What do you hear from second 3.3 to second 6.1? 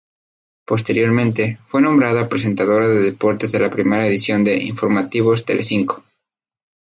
de la primera edición de "Informativos Telecinco".